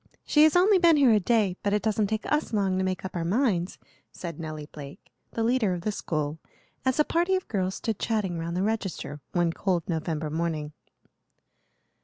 [0.25, 3.05] She has only been here a day, but it doesn't take us long to make
[3.05, 3.77] up our minds,"
[4.11, 6.39] said Nelly Blake, the leader of the school,
[6.83, 10.73] as a party of girls stood chatting round the register one cold November morning.